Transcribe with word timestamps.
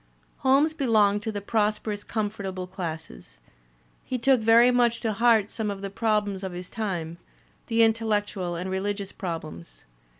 Holmes 0.39 0.73
belonged 0.73 1.21
to 1.21 1.31
the 1.31 1.41
prosperous 1.41 2.03
comfortable 2.03 2.65
classes. 2.65 3.37
He 4.03 4.17
took 4.17 4.41
very 4.41 4.71
much 4.71 4.99
to 5.01 5.13
heart 5.13 5.51
some 5.51 5.69
of 5.69 5.81
the 5.83 5.91
problems 5.91 6.41
of 6.43 6.53
his 6.53 6.71
time, 6.71 7.19
the 7.67 7.83
intellectual 7.83 8.55
and 8.55 8.71
religious 8.71 9.11
problems. 9.11 9.83